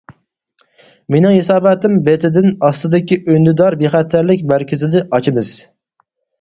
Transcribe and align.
مېنىڭ 1.15 1.35
ھېساباتىم 1.35 1.99
بېتىدىن 2.09 2.49
ئاستىدىكى 2.71 3.21
ئۈندىدار 3.35 3.79
بىخەتەرلىك 3.85 4.45
مەركىزىنى 4.55 5.07
ئاچىمىز. 5.07 5.57